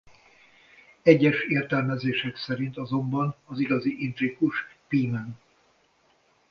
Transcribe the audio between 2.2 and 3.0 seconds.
szerint